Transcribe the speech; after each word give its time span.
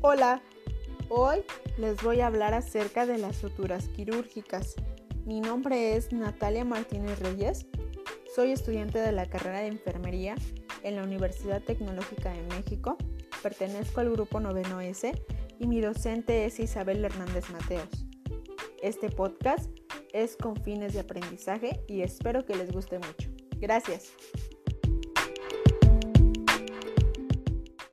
Hola, 0.00 0.40
hoy 1.08 1.38
les 1.76 2.00
voy 2.04 2.20
a 2.20 2.28
hablar 2.28 2.54
acerca 2.54 3.04
de 3.04 3.18
las 3.18 3.34
suturas 3.34 3.88
quirúrgicas. 3.88 4.76
Mi 5.26 5.40
nombre 5.40 5.96
es 5.96 6.12
Natalia 6.12 6.64
Martínez 6.64 7.18
Reyes, 7.18 7.66
soy 8.32 8.52
estudiante 8.52 9.00
de 9.00 9.10
la 9.10 9.26
carrera 9.26 9.58
de 9.58 9.66
enfermería 9.66 10.36
en 10.84 10.94
la 10.94 11.02
Universidad 11.02 11.64
Tecnológica 11.64 12.32
de 12.32 12.42
México, 12.44 12.96
pertenezco 13.42 13.98
al 13.98 14.12
grupo 14.12 14.38
noveno 14.38 14.80
S 14.80 15.20
y 15.58 15.66
mi 15.66 15.80
docente 15.80 16.44
es 16.44 16.60
Isabel 16.60 17.04
Hernández 17.04 17.50
Mateos. 17.50 18.06
Este 18.80 19.10
podcast 19.10 19.68
es 20.12 20.36
con 20.36 20.54
fines 20.62 20.92
de 20.92 21.00
aprendizaje 21.00 21.80
y 21.88 22.02
espero 22.02 22.46
que 22.46 22.54
les 22.54 22.70
guste 22.70 23.00
mucho. 23.00 23.30
Gracias. 23.56 24.12